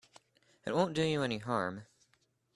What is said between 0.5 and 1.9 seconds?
It won't do you any harm.